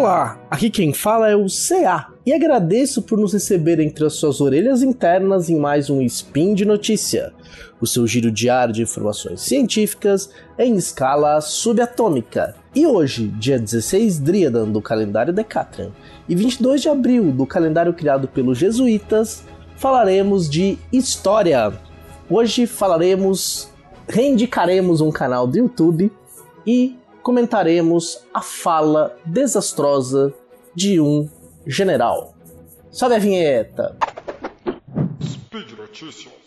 Olá, 0.00 0.40
aqui 0.50 0.70
quem 0.70 0.94
fala 0.94 1.28
é 1.28 1.36
o 1.36 1.44
CA 1.44 2.08
e 2.24 2.32
agradeço 2.32 3.02
por 3.02 3.18
nos 3.18 3.34
receber 3.34 3.78
entre 3.80 4.06
as 4.06 4.14
suas 4.14 4.40
orelhas 4.40 4.82
internas 4.82 5.50
em 5.50 5.56
mais 5.56 5.90
um 5.90 6.00
Spin 6.00 6.54
de 6.54 6.64
Notícia, 6.64 7.34
o 7.78 7.86
seu 7.86 8.06
giro 8.06 8.30
diário 8.30 8.72
de 8.72 8.80
informações 8.80 9.42
científicas 9.42 10.30
em 10.58 10.74
escala 10.74 11.38
subatômica. 11.42 12.56
E 12.74 12.86
hoje, 12.86 13.28
dia 13.28 13.58
16 13.58 14.20
Driadan 14.20 14.70
do 14.70 14.80
calendário 14.80 15.34
Decatrian 15.34 15.90
e 16.26 16.34
22 16.34 16.80
de 16.80 16.88
abril 16.88 17.30
do 17.30 17.44
calendário 17.44 17.92
criado 17.92 18.26
pelos 18.26 18.56
jesuítas, 18.56 19.44
falaremos 19.76 20.48
de 20.48 20.78
história. 20.90 21.74
Hoje 22.30 22.66
falaremos, 22.66 23.68
reindicaremos 24.08 25.02
um 25.02 25.10
canal 25.10 25.46
do 25.46 25.58
YouTube 25.58 26.10
e 26.66 26.96
comentaremos 27.22 28.24
a 28.32 28.40
fala 28.40 29.16
desastrosa 29.24 30.32
de 30.74 31.00
um 31.00 31.28
general. 31.66 32.34
Sobe 32.90 33.14
a 33.14 33.18
vinheta. 33.18 33.96
Speed 35.22 35.72
Notícias. 35.78 36.40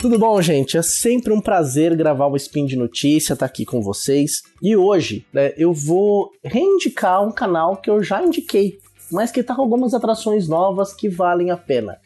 Tudo 0.00 0.18
bom, 0.18 0.40
gente? 0.40 0.78
É 0.78 0.82
sempre 0.82 1.30
um 1.30 1.42
prazer 1.42 1.94
gravar 1.94 2.26
o 2.26 2.36
Spin 2.36 2.64
de 2.64 2.74
Notícia, 2.74 3.34
estar 3.34 3.46
tá 3.46 3.50
aqui 3.50 3.66
com 3.66 3.82
vocês. 3.82 4.42
E 4.62 4.74
hoje, 4.74 5.26
né, 5.30 5.52
eu 5.58 5.74
vou 5.74 6.30
reindicar 6.42 7.22
um 7.22 7.30
canal 7.30 7.76
que 7.76 7.90
eu 7.90 8.02
já 8.02 8.22
indiquei 8.22 8.78
mas 9.10 9.30
que 9.30 9.42
tá 9.42 9.54
com 9.54 9.62
algumas 9.62 9.94
atrações 9.94 10.48
novas 10.48 10.92
que 10.92 11.08
valem 11.08 11.50
a 11.50 11.56
pena. 11.56 11.98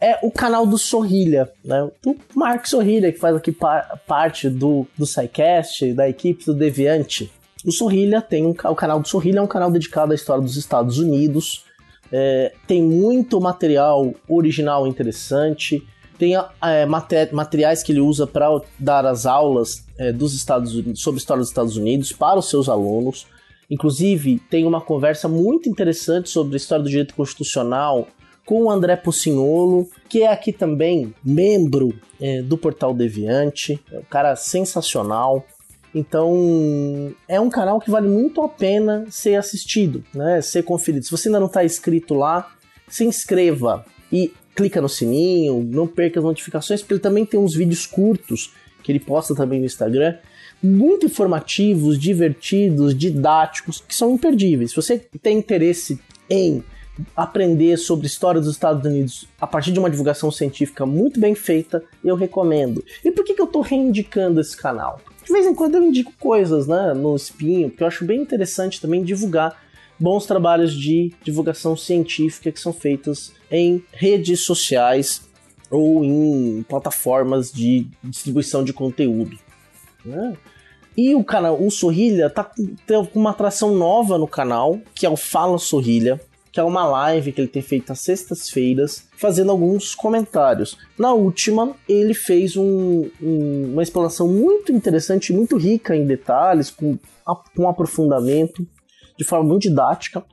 É 0.00 0.18
o 0.22 0.30
canal 0.30 0.66
do 0.66 0.78
Sorrilha, 0.78 1.50
né? 1.62 1.90
O 2.06 2.16
Mark 2.34 2.66
Sorrilha, 2.66 3.12
que 3.12 3.18
faz 3.18 3.36
aqui 3.36 3.52
par 3.52 4.00
parte 4.06 4.48
do, 4.48 4.86
do 4.96 5.04
SciCast, 5.04 5.92
da 5.92 6.08
equipe 6.08 6.44
do 6.46 6.54
Deviante. 6.54 7.30
O 7.66 7.70
Sorrilha 7.70 8.22
tem 8.22 8.46
um, 8.46 8.50
o 8.50 8.74
canal 8.74 9.00
do 9.00 9.06
Sorrilha 9.06 9.40
é 9.40 9.42
um 9.42 9.46
canal 9.46 9.70
dedicado 9.70 10.12
à 10.12 10.14
história 10.14 10.42
dos 10.42 10.56
Estados 10.56 10.98
Unidos. 10.98 11.64
É, 12.10 12.52
tem 12.66 12.82
muito 12.82 13.38
material 13.40 14.14
original 14.26 14.86
interessante. 14.86 15.86
Tem 16.18 16.34
é, 16.34 16.86
materiais 17.32 17.82
que 17.82 17.92
ele 17.92 18.00
usa 18.00 18.26
para 18.26 18.48
dar 18.78 19.04
as 19.04 19.26
aulas 19.26 19.84
é, 19.98 20.12
dos 20.12 20.34
Estados 20.34 20.74
Unidos, 20.74 21.02
sobre 21.02 21.18
história 21.18 21.40
dos 21.40 21.48
Estados 21.48 21.76
Unidos 21.76 22.12
para 22.12 22.38
os 22.38 22.48
seus 22.48 22.68
alunos. 22.68 23.26
Inclusive, 23.70 24.40
tem 24.50 24.66
uma 24.66 24.80
conversa 24.80 25.28
muito 25.28 25.68
interessante 25.68 26.28
sobre 26.28 26.54
a 26.54 26.56
história 26.56 26.82
do 26.82 26.90
direito 26.90 27.14
constitucional 27.14 28.08
com 28.44 28.64
o 28.64 28.70
André 28.70 28.96
Pucinholo, 28.96 29.88
que 30.08 30.22
é 30.22 30.32
aqui 30.32 30.52
também 30.52 31.14
membro 31.24 31.94
é, 32.20 32.42
do 32.42 32.58
Portal 32.58 32.92
Deviante, 32.92 33.80
é 33.92 33.98
um 33.98 34.02
cara 34.02 34.34
sensacional. 34.34 35.46
Então, 35.94 37.14
é 37.28 37.40
um 37.40 37.48
canal 37.48 37.78
que 37.80 37.90
vale 37.90 38.08
muito 38.08 38.42
a 38.42 38.48
pena 38.48 39.06
ser 39.08 39.36
assistido, 39.36 40.04
né? 40.12 40.40
ser 40.40 40.64
conferido. 40.64 41.04
Se 41.04 41.10
você 41.12 41.28
ainda 41.28 41.38
não 41.38 41.46
está 41.46 41.64
inscrito 41.64 42.14
lá, 42.14 42.52
se 42.88 43.04
inscreva 43.04 43.84
e 44.12 44.32
clica 44.54 44.80
no 44.80 44.88
sininho, 44.88 45.62
não 45.62 45.86
perca 45.86 46.18
as 46.18 46.24
notificações, 46.24 46.80
porque 46.80 46.94
ele 46.94 47.00
também 47.00 47.24
tem 47.24 47.38
uns 47.38 47.54
vídeos 47.54 47.86
curtos 47.86 48.52
que 48.82 48.90
ele 48.90 49.00
posta 49.00 49.34
também 49.34 49.60
no 49.60 49.66
Instagram 49.66 50.16
muito 50.62 51.06
informativos, 51.06 51.98
divertidos, 51.98 52.96
didáticos, 52.96 53.82
que 53.86 53.94
são 53.94 54.14
imperdíveis. 54.14 54.70
Se 54.70 54.76
você 54.76 54.98
tem 54.98 55.38
interesse 55.38 55.98
em 56.28 56.62
aprender 57.16 57.76
sobre 57.78 58.06
história 58.06 58.40
dos 58.40 58.50
Estados 58.50 58.84
Unidos 58.84 59.26
a 59.40 59.46
partir 59.46 59.72
de 59.72 59.78
uma 59.78 59.90
divulgação 59.90 60.30
científica 60.30 60.84
muito 60.84 61.18
bem 61.18 61.34
feita, 61.34 61.82
eu 62.04 62.14
recomendo. 62.14 62.84
E 63.04 63.10
por 63.10 63.24
que, 63.24 63.34
que 63.34 63.40
eu 63.40 63.46
estou 63.46 63.62
reindicando 63.62 64.40
esse 64.40 64.56
canal? 64.56 65.00
De 65.24 65.32
vez 65.32 65.46
em 65.46 65.54
quando 65.54 65.76
eu 65.76 65.82
indico 65.82 66.12
coisas 66.18 66.66
né, 66.66 66.92
no 66.94 67.14
Espinho, 67.14 67.70
porque 67.70 67.82
eu 67.82 67.86
acho 67.86 68.04
bem 68.04 68.20
interessante 68.20 68.80
também 68.80 69.02
divulgar 69.02 69.56
bons 69.98 70.26
trabalhos 70.26 70.74
de 70.74 71.12
divulgação 71.22 71.76
científica 71.76 72.50
que 72.50 72.60
são 72.60 72.72
feitos 72.72 73.32
em 73.50 73.82
redes 73.92 74.40
sociais 74.40 75.22
ou 75.70 76.02
em 76.04 76.64
plataformas 76.68 77.52
de 77.52 77.86
distribuição 78.02 78.64
de 78.64 78.72
conteúdo. 78.72 79.38
Né? 80.04 80.36
E 80.96 81.14
o 81.14 81.24
canal, 81.24 81.62
o 81.62 81.70
Sorrilha, 81.70 82.28
tá 82.28 82.44
com 82.44 83.18
uma 83.18 83.30
atração 83.30 83.74
nova 83.74 84.18
no 84.18 84.26
canal, 84.26 84.80
que 84.94 85.06
é 85.06 85.10
o 85.10 85.16
Fala 85.16 85.58
Sorrilha, 85.58 86.20
que 86.52 86.58
é 86.58 86.64
uma 86.64 86.84
live 86.84 87.32
que 87.32 87.40
ele 87.40 87.48
tem 87.48 87.62
feito 87.62 87.92
às 87.92 88.00
sextas-feiras, 88.00 89.08
fazendo 89.16 89.52
alguns 89.52 89.94
comentários. 89.94 90.76
Na 90.98 91.12
última, 91.12 91.76
ele 91.88 92.12
fez 92.12 92.56
um, 92.56 93.08
um, 93.22 93.72
uma 93.72 93.82
explanação 93.82 94.26
muito 94.26 94.72
interessante, 94.72 95.32
muito 95.32 95.56
rica 95.56 95.94
em 95.94 96.06
detalhes, 96.06 96.70
com, 96.70 96.98
com 97.56 97.68
aprofundamento, 97.68 98.66
de 99.16 99.24
forma 99.24 99.48
muito 99.48 99.62
didática, 99.62 100.24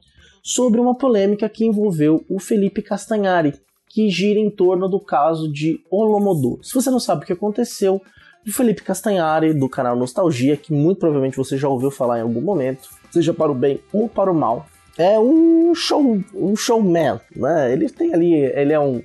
sobre 0.42 0.80
uma 0.80 0.96
polêmica 0.96 1.48
que 1.48 1.66
envolveu 1.66 2.24
o 2.28 2.40
Felipe 2.40 2.82
Castanhari, 2.82 3.54
que 3.88 4.10
gira 4.10 4.40
em 4.40 4.50
torno 4.50 4.88
do 4.88 5.00
caso 5.00 5.52
de 5.52 5.80
Olomodô. 5.90 6.60
Se 6.64 6.74
você 6.74 6.90
não 6.90 7.00
sabe 7.00 7.24
o 7.24 7.28
que 7.28 7.34
aconteceu, 7.34 8.02
de 8.48 8.54
Felipe 8.54 8.82
Castanhari, 8.82 9.54
do 9.54 9.68
canal 9.68 9.94
Nostalgia, 9.94 10.56
que 10.56 10.72
muito 10.72 11.00
provavelmente 11.00 11.36
você 11.36 11.58
já 11.58 11.68
ouviu 11.68 11.92
falar 11.92 12.20
em 12.20 12.22
algum 12.22 12.40
momento, 12.40 12.88
seja 13.12 13.34
para 13.34 13.52
o 13.52 13.54
bem 13.54 13.82
ou 13.92 14.08
para 14.08 14.32
o 14.32 14.34
mal. 14.34 14.66
É 14.98 15.20
um 15.20 15.76
show, 15.76 16.18
um 16.34 16.56
showman, 16.56 17.20
né? 17.36 17.74
Ele 17.74 17.90
tem 17.90 18.14
ali, 18.14 18.34
ele 18.34 18.72
é 18.72 18.80
um 18.80 19.04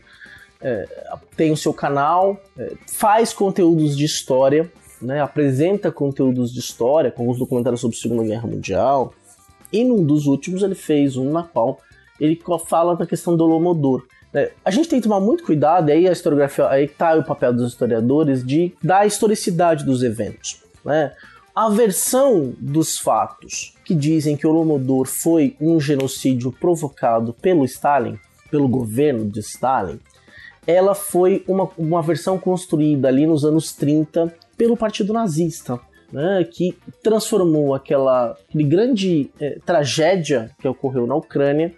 é, 0.60 0.86
tem 1.36 1.50
o 1.50 1.56
seu 1.56 1.74
canal, 1.74 2.40
é, 2.56 2.72
faz 2.86 3.32
conteúdos 3.32 3.96
de 3.96 4.04
história, 4.04 4.70
né? 5.00 5.20
Apresenta 5.20 5.90
conteúdos 5.90 6.52
de 6.52 6.60
história, 6.60 7.10
com 7.10 7.22
alguns 7.22 7.38
documentários 7.40 7.80
sobre 7.80 7.96
a 7.96 8.00
Segunda 8.00 8.22
Guerra 8.22 8.46
Mundial. 8.46 9.12
E 9.72 9.82
num 9.82 10.04
dos 10.04 10.26
últimos 10.26 10.62
ele 10.62 10.76
fez 10.76 11.16
um 11.16 11.32
na 11.32 11.42
qual 11.42 11.80
ele 12.20 12.40
fala 12.68 12.94
da 12.94 13.06
questão 13.06 13.36
do 13.36 13.42
Holomodor. 13.42 14.04
É, 14.34 14.52
a 14.64 14.70
gente 14.70 14.88
tem 14.88 15.00
que 15.00 15.08
tomar 15.08 15.20
muito 15.20 15.44
cuidado, 15.44 15.88
e 15.88 15.92
aí 15.92 16.08
a 16.08 16.12
historiografia, 16.12 16.68
aí 16.68 16.88
tá 16.88 17.14
o 17.14 17.24
papel 17.24 17.52
dos 17.52 17.72
historiadores 17.72 18.44
de 18.44 18.72
dar 18.82 19.06
historicidade 19.06 19.84
dos 19.84 20.02
eventos. 20.02 20.62
Né? 20.84 21.12
A 21.54 21.68
versão 21.68 22.54
dos 22.58 22.98
fatos 22.98 23.76
que 23.84 23.94
dizem 23.94 24.36
que 24.36 24.46
o 24.46 24.50
Holodomor 24.50 25.06
foi 25.06 25.54
um 25.60 25.78
genocídio 25.78 26.50
provocado 26.50 27.34
pelo 27.34 27.64
Stalin, 27.64 28.18
pelo 28.50 28.68
governo 28.68 29.26
de 29.30 29.40
Stalin, 29.40 30.00
ela 30.66 30.94
foi 30.94 31.44
uma, 31.48 31.68
uma 31.76 32.02
versão 32.02 32.38
construída 32.38 33.08
ali 33.08 33.26
nos 33.26 33.44
anos 33.44 33.72
30 33.72 34.32
pelo 34.56 34.76
Partido 34.76 35.12
Nazista, 35.12 35.80
né, 36.12 36.46
que 36.48 36.76
transformou 37.02 37.74
aquela 37.74 38.36
grande 38.54 39.30
é, 39.40 39.58
tragédia 39.64 40.50
que 40.60 40.68
ocorreu 40.68 41.06
na 41.06 41.16
Ucrânia 41.16 41.74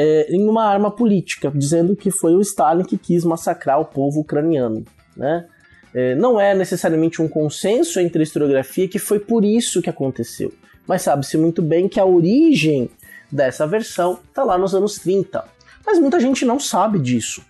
é, 0.00 0.28
em 0.30 0.48
uma 0.48 0.64
arma 0.64 0.92
política, 0.92 1.50
dizendo 1.52 1.96
que 1.96 2.08
foi 2.12 2.36
o 2.36 2.40
Stalin 2.40 2.84
que 2.84 2.96
quis 2.96 3.24
massacrar 3.24 3.80
o 3.80 3.84
povo 3.84 4.20
ucraniano. 4.20 4.84
Né? 5.16 5.44
É, 5.92 6.14
não 6.14 6.40
é 6.40 6.54
necessariamente 6.54 7.20
um 7.20 7.26
consenso 7.26 7.98
entre 7.98 8.20
a 8.20 8.22
historiografia 8.22 8.86
que 8.86 9.00
foi 9.00 9.18
por 9.18 9.44
isso 9.44 9.82
que 9.82 9.90
aconteceu, 9.90 10.54
mas 10.86 11.02
sabe-se 11.02 11.36
muito 11.36 11.60
bem 11.60 11.88
que 11.88 11.98
a 11.98 12.04
origem 12.04 12.88
dessa 13.30 13.66
versão 13.66 14.20
está 14.28 14.44
lá 14.44 14.56
nos 14.56 14.72
anos 14.72 15.00
30. 15.00 15.44
Mas 15.84 15.98
muita 15.98 16.20
gente 16.20 16.44
não 16.44 16.60
sabe 16.60 17.00
disso. 17.00 17.42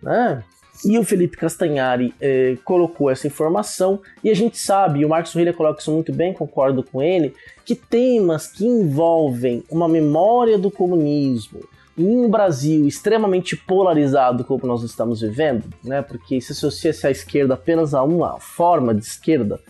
Né? 0.00 0.44
E 0.84 0.96
o 0.96 1.02
Felipe 1.02 1.36
Castanhari 1.36 2.14
é, 2.20 2.56
colocou 2.64 3.10
essa 3.10 3.26
informação, 3.26 4.00
e 4.22 4.30
a 4.30 4.34
gente 4.34 4.56
sabe, 4.56 5.00
e 5.00 5.04
o 5.04 5.08
Marcos 5.08 5.34
Rilha 5.34 5.52
coloca 5.52 5.80
isso 5.80 5.90
muito 5.90 6.12
bem, 6.12 6.32
concordo 6.32 6.84
com 6.84 7.02
ele, 7.02 7.34
que 7.64 7.74
temas 7.74 8.46
que 8.46 8.64
envolvem 8.64 9.64
uma 9.68 9.88
memória 9.88 10.56
do 10.56 10.70
comunismo, 10.70 11.60
um 11.96 12.28
Brasil 12.28 12.86
extremamente 12.86 13.56
polarizado 13.56 14.44
como 14.44 14.66
nós 14.66 14.82
estamos 14.82 15.20
vivendo, 15.20 15.64
né, 15.82 16.02
porque 16.02 16.40
se 16.40 16.52
associa-se 16.52 17.06
à 17.06 17.10
esquerda 17.10 17.54
apenas 17.54 17.94
a 17.94 18.02
uma 18.02 18.38
forma 18.38 18.94
de 18.94 19.04
esquerda, 19.04 19.60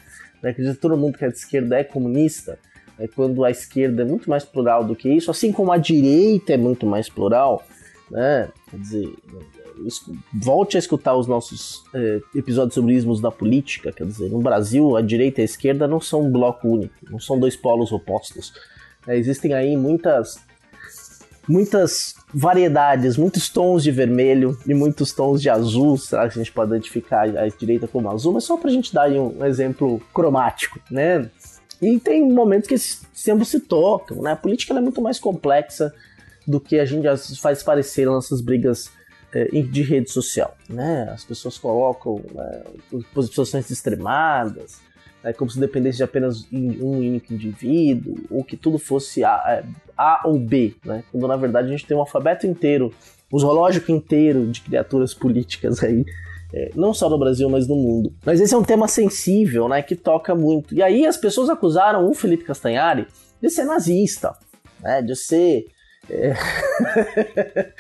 né, 0.43 0.53
que 0.53 0.75
todo 0.75 0.97
mundo 0.97 1.19
que 1.19 1.25
é 1.25 1.29
de 1.29 1.37
esquerda 1.37 1.79
é 1.79 1.85
comunista, 1.85 2.59
é 2.99 3.09
quando 3.09 3.45
a 3.45 3.51
esquerda 3.51 4.03
é 4.03 4.05
muito 4.05 4.29
mais 4.29 4.45
plural 4.45 4.85
do 4.85 4.95
que 4.95 5.09
isso, 5.09 5.31
assim 5.31 5.53
como 5.53 5.73
a 5.73 5.79
direita 5.79 6.53
é 6.53 6.57
muito 6.57 6.87
mais 6.87 7.09
plural, 7.09 7.65
né, 8.11 8.49
quer 8.71 8.79
dizer, 8.79 9.13
volte 10.35 10.77
a 10.77 10.79
escutar 10.79 11.17
os 11.17 11.27
nossos 11.27 11.83
é, 11.95 12.21
episódios 12.35 12.75
sobre 12.75 12.95
ismos 12.95 13.21
da 13.21 13.31
política, 13.31 13.93
quer 13.93 14.07
dizer, 14.07 14.29
no 14.29 14.41
Brasil 14.41 14.97
a 14.97 15.01
direita 15.01 15.41
e 15.41 15.43
a 15.43 15.45
esquerda 15.45 15.89
não 15.89 16.01
são 16.01 16.23
um 16.23 16.31
bloco 16.31 16.69
único, 16.69 16.95
não 17.11 17.19
são 17.19 17.39
dois 17.39 17.57
polos 17.57 17.91
opostos, 17.91 18.53
é, 19.07 19.17
existem 19.17 19.55
aí 19.55 19.77
muitas 19.77 20.39
muitas 21.51 22.15
variedades, 22.33 23.17
muitos 23.17 23.49
tons 23.49 23.83
de 23.83 23.91
vermelho 23.91 24.57
e 24.65 24.73
muitos 24.73 25.13
tons 25.13 25.43
de 25.43 25.51
azul. 25.51 25.99
Será 25.99 26.29
que 26.29 26.39
a 26.39 26.43
gente 26.43 26.53
pode 26.53 26.71
identificar 26.71 27.23
a 27.23 27.49
direita 27.49 27.89
como 27.89 28.09
azul? 28.09 28.33
Mas 28.33 28.45
só 28.45 28.57
para 28.57 28.71
a 28.71 28.73
gente 28.73 28.95
dar 28.95 29.11
um 29.11 29.45
exemplo 29.45 30.01
cromático, 30.15 30.79
né? 30.89 31.29
E 31.83 31.99
tem 31.99 32.31
momentos 32.31 32.69
que 32.69 32.79
sempre 32.79 33.45
se 33.45 33.59
tocam, 33.59 34.23
né? 34.23 34.33
A 34.33 34.37
política 34.37 34.73
é 34.75 34.81
muito 34.81 35.03
mais 35.03 35.19
complexa 35.19 35.93
do 36.47 36.61
que 36.61 36.79
a 36.79 36.85
gente 36.85 37.07
faz 37.41 37.63
parecer 37.65 38.07
nas 38.07 38.15
nossas 38.15 38.41
brigas 38.41 38.93
é, 39.33 39.45
de 39.47 39.83
rede 39.83 40.11
social. 40.11 40.57
Né? 40.69 41.09
As 41.13 41.25
pessoas 41.25 41.59
colocam 41.59 42.23
né, 42.33 42.63
posições 43.13 43.71
extremadas, 43.71 44.81
né, 45.23 45.33
como 45.33 45.51
se 45.51 45.61
dependesse 45.61 45.99
de 45.99 46.05
apenas 46.05 46.47
um 46.53 46.99
único 46.99 47.33
indivíduo, 47.33 48.19
ou 48.31 48.43
que 48.43 48.57
tudo 48.57 48.79
fosse 48.79 49.23
A, 50.01 50.23
ou 50.25 50.39
B, 50.39 50.75
né? 50.85 51.05
quando 51.11 51.29
na 51.29 51.37
verdade 51.37 51.69
a 51.69 51.71
gente 51.71 51.87
tem 51.87 51.97
um 51.97 52.01
alfabeto 52.01 52.47
inteiro, 52.47 52.93
um 53.33 53.39
zoológico 53.39 53.93
inteiro 53.93 54.47
de 54.47 54.61
criaturas 54.61 55.13
políticas 55.13 55.83
aí, 55.83 56.05
é, 56.53 56.71
não 56.75 56.93
só 56.95 57.09
no 57.09 57.19
Brasil, 57.19 57.49
mas 57.49 57.69
no 57.69 57.77
mundo. 57.77 58.13
Mas 58.25 58.41
esse 58.41 58.55
é 58.55 58.57
um 58.57 58.65
tema 58.65 58.89
sensível, 58.89 59.69
né, 59.69 59.83
que 59.83 59.95
toca 59.95 60.35
muito. 60.35 60.75
E 60.75 60.83
aí 60.83 61.07
as 61.07 61.17
pessoas 61.17 61.49
acusaram 61.49 62.09
o 62.09 62.15
Felipe 62.15 62.45
Castanhari 62.45 63.07
de 63.41 63.51
ser 63.51 63.65
nazista, 63.65 64.35
né, 64.81 65.03
de 65.03 65.15
ser 65.15 65.67
é... 66.09 66.33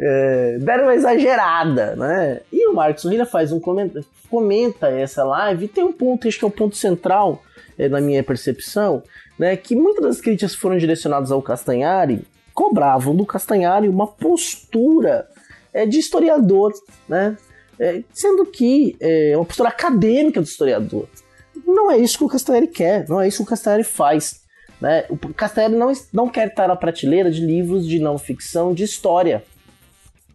é, 0.00 0.58
deram 0.58 0.84
uma 0.84 0.94
exagerada, 0.94 1.94
né? 1.96 2.40
E 2.52 2.66
o 2.68 2.74
Marcos 2.74 3.02
Sorrilha 3.02 3.26
faz 3.26 3.52
um 3.52 3.60
comenta, 3.60 4.04
comenta 4.30 4.88
essa 4.88 5.24
live 5.24 5.66
e 5.66 5.68
tem 5.68 5.84
um 5.84 5.92
ponto, 5.92 6.26
acho 6.26 6.38
que 6.38 6.44
é 6.44 6.48
o 6.48 6.50
um 6.50 6.54
ponto 6.54 6.76
central 6.76 7.42
é, 7.78 7.88
na 7.88 8.00
minha 8.00 8.22
percepção, 8.22 9.02
né? 9.38 9.56
Que 9.56 9.74
muitas 9.76 10.02
das 10.02 10.20
críticas 10.20 10.54
foram 10.54 10.76
direcionadas 10.78 11.30
ao 11.30 11.42
Castanhari, 11.42 12.24
cobravam 12.54 13.14
do 13.14 13.26
Castanhari 13.26 13.88
uma 13.88 14.06
postura 14.06 15.28
é, 15.72 15.84
de 15.86 15.98
historiador, 15.98 16.72
né? 17.08 17.36
É, 17.78 18.02
sendo 18.12 18.46
que 18.46 18.96
é 18.98 19.34
uma 19.36 19.44
postura 19.44 19.68
acadêmica 19.68 20.40
do 20.40 20.46
historiador. 20.46 21.06
Não 21.66 21.90
é 21.90 21.98
isso 21.98 22.16
que 22.16 22.24
o 22.24 22.28
Castanhari 22.28 22.68
quer, 22.68 23.06
não 23.08 23.20
é 23.20 23.28
isso 23.28 23.38
que 23.38 23.42
o 23.42 23.46
Castanhari 23.46 23.84
faz. 23.84 24.40
Né? 24.80 25.04
O 25.08 25.16
Castanhari 25.16 25.74
não, 25.74 25.92
não 26.12 26.28
quer 26.28 26.48
estar 26.48 26.68
na 26.68 26.76
prateleira 26.76 27.30
de 27.30 27.44
livros 27.44 27.86
de 27.86 27.98
não 27.98 28.18
ficção 28.18 28.72
de 28.72 28.84
história. 28.84 29.44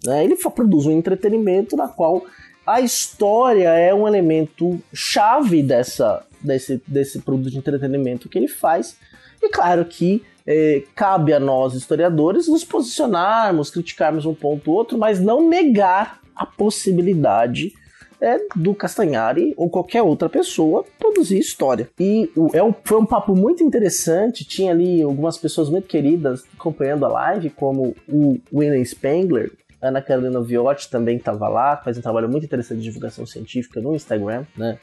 Né? 0.03 0.23
Ele 0.23 0.35
produz 0.35 0.85
um 0.85 0.91
entretenimento 0.91 1.75
na 1.75 1.87
qual 1.87 2.23
a 2.65 2.81
história 2.81 3.69
é 3.69 3.93
um 3.93 4.07
elemento 4.07 4.79
chave 4.93 5.63
dessa, 5.63 6.25
desse, 6.43 6.81
desse 6.87 7.19
produto 7.19 7.49
de 7.49 7.57
entretenimento 7.57 8.29
que 8.29 8.37
ele 8.37 8.47
faz. 8.47 8.97
E 9.41 9.49
claro 9.49 9.85
que 9.85 10.23
é, 10.45 10.83
cabe 10.95 11.33
a 11.33 11.39
nós, 11.39 11.73
historiadores, 11.73 12.47
nos 12.47 12.63
posicionarmos, 12.63 13.69
criticarmos 13.69 14.25
um 14.25 14.33
ponto 14.33 14.71
ou 14.71 14.77
outro, 14.77 14.97
mas 14.97 15.19
não 15.19 15.47
negar 15.47 16.19
a 16.35 16.45
possibilidade 16.45 17.73
é, 18.19 18.37
do 18.55 18.73
Castanhari 18.75 19.53
ou 19.57 19.69
qualquer 19.69 20.03
outra 20.03 20.29
pessoa 20.29 20.85
produzir 20.99 21.39
história. 21.39 21.89
E 21.99 22.31
o, 22.35 22.49
é 22.53 22.61
um, 22.61 22.73
foi 22.83 22.99
um 22.99 23.05
papo 23.05 23.35
muito 23.35 23.63
interessante, 23.63 24.45
tinha 24.45 24.71
ali 24.71 25.01
algumas 25.01 25.37
pessoas 25.37 25.69
muito 25.69 25.87
queridas 25.87 26.43
acompanhando 26.53 27.05
a 27.05 27.09
live, 27.09 27.49
como 27.49 27.95
o 28.07 28.39
William 28.53 28.83
Spengler, 28.85 29.51
Ana 29.81 30.01
Carolina 30.01 30.39
Viotti 30.41 30.89
também 30.89 31.17
estava 31.17 31.49
lá, 31.49 31.75
faz 31.77 31.97
um 31.97 32.01
trabalho 32.01 32.29
muito 32.29 32.45
interessante 32.45 32.77
de 32.77 32.83
divulgação 32.83 33.25
científica 33.25 33.81
no 33.81 33.95
Instagram, 33.95 34.45
né? 34.55 34.77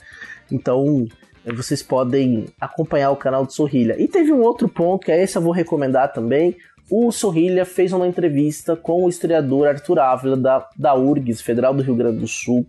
Então, 0.50 1.06
vocês 1.52 1.82
podem 1.82 2.46
acompanhar 2.60 3.10
o 3.10 3.16
canal 3.16 3.44
do 3.44 3.52
Sorrilha. 3.52 3.96
E 3.98 4.08
teve 4.08 4.32
um 4.32 4.40
outro 4.40 4.68
ponto, 4.68 5.04
que 5.04 5.12
é 5.12 5.22
esse 5.22 5.36
eu 5.36 5.42
vou 5.42 5.52
recomendar 5.52 6.12
também. 6.12 6.56
O 6.90 7.12
Sorrilha 7.12 7.64
fez 7.64 7.92
uma 7.92 8.06
entrevista 8.06 8.74
com 8.74 9.04
o 9.04 9.08
historiador 9.08 9.68
Arthur 9.68 9.98
Ávila, 9.98 10.36
da, 10.36 10.68
da 10.76 10.94
URGS, 10.94 11.42
Federal 11.42 11.74
do 11.74 11.82
Rio 11.82 11.94
Grande 11.94 12.18
do 12.18 12.26
Sul, 12.26 12.66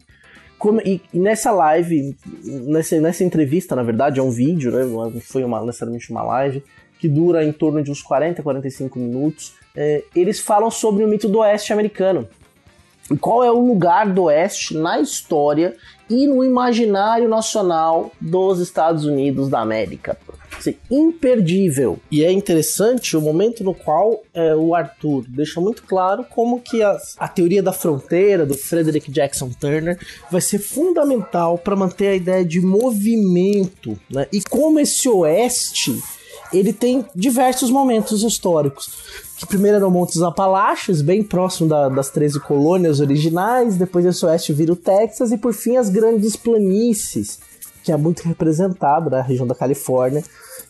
como, 0.60 0.82
e, 0.82 1.02
e, 1.14 1.18
nessa 1.18 1.52
live, 1.52 2.14
nessa, 2.44 3.00
nessa 3.00 3.24
entrevista, 3.24 3.78
na 3.78 3.82
verdade, 3.82 4.20
é 4.20 4.24
um 4.24 4.30
vídeo, 4.30 4.70
né? 4.72 4.84
Não 4.84 5.22
foi 5.22 5.42
uma, 5.46 5.66
necessariamente 5.66 6.12
uma 6.12 6.22
live, 6.22 6.62
que 7.00 7.08
dura 7.08 7.46
em 7.46 7.54
torno 7.54 7.82
de 7.82 7.90
uns 7.90 8.02
40, 8.02 8.44
45 8.44 9.00
minutos. 9.00 9.54
É, 9.74 10.04
eles 10.14 10.42
falam 10.42 10.70
sobre 10.70 11.06
o 11.06 11.08
mito 11.08 11.30
do 11.30 11.40
Oeste 11.40 11.72
americano. 11.72 12.28
E 13.10 13.18
qual 13.18 13.42
é 13.42 13.50
o 13.50 13.66
lugar 13.66 14.12
do 14.12 14.24
Oeste 14.24 14.76
na 14.76 15.00
história 15.00 15.78
e 16.10 16.26
no 16.26 16.44
imaginário 16.44 17.30
nacional 17.30 18.12
dos 18.20 18.60
Estados 18.60 19.06
Unidos 19.06 19.50
da 19.50 19.60
América. 19.60 20.18
Assim, 20.58 20.76
imperdível. 20.90 22.00
E 22.12 22.24
é 22.24 22.32
interessante 22.32 23.16
o 23.16 23.22
momento 23.22 23.64
no 23.64 23.74
qual 23.74 24.22
é, 24.34 24.54
o 24.56 24.76
Arthur 24.76 25.24
deixa 25.28 25.62
muito 25.62 25.84
claro 25.84 26.26
como 26.30 26.60
que 26.60 26.82
a, 26.82 26.98
a 27.18 27.28
teoria 27.28 27.64
da 27.64 27.72
fronteira 27.72 28.46
do 28.46 28.56
Frederick 28.56 29.10
Jackson 29.12 29.50
Turner 29.58 29.98
vai 30.30 30.42
ser 30.42 30.60
fundamental 30.60 31.58
para 31.58 31.76
manter 31.76 32.08
a 32.08 32.16
ideia 32.16 32.44
de 32.44 32.60
movimento, 32.60 33.98
né? 34.10 34.28
E 34.34 34.42
como 34.42 34.80
esse 34.80 35.08
oeste 35.08 35.98
ele 36.52 36.74
tem 36.74 37.06
diversos 37.16 37.70
momentos 37.70 38.24
históricos. 38.24 39.29
Que 39.40 39.48
primeiro 39.48 39.78
eram 39.78 39.90
Montes 39.90 40.22
Apalaches, 40.22 41.02
bem 41.02 41.24
próximo 41.24 41.70
da, 41.70 41.88
das 41.88 42.10
13 42.10 42.42
colônias 42.42 43.00
originais, 43.00 43.78
depois 43.78 44.06
esse 44.06 44.26
oeste 44.26 44.52
vira 44.52 44.74
o 44.74 44.76
Texas, 44.76 45.32
e 45.32 45.38
por 45.38 45.54
fim 45.54 45.78
as 45.78 45.90
grandes 45.90 46.36
planícies, 46.36 47.40
que 47.82 47.90
é 47.90 47.96
muito 47.96 48.20
representado 48.20 49.10
na 49.10 49.22
região 49.22 49.48
da 49.48 49.56
Califórnia, 49.56 50.22